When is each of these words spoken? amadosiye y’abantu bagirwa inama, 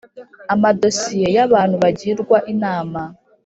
amadosiye 0.53 1.27
y’abantu 1.35 1.75
bagirwa 1.83 2.37
inama, 2.53 3.01